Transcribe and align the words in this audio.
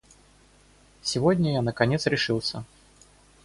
Сегодня 1.03 1.53
я 1.53 1.61
наконец 1.61 2.07
решился. 2.07 2.63